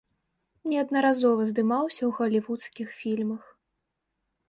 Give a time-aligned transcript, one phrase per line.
[0.71, 3.43] Неаднаразова здымаўся ў галівудскіх фільмах.